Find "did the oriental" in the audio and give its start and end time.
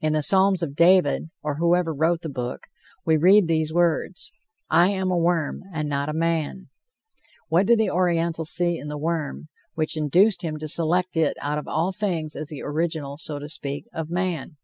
7.66-8.44